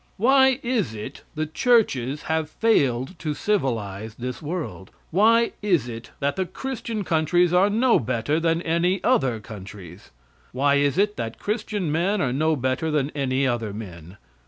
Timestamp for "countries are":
7.03-7.69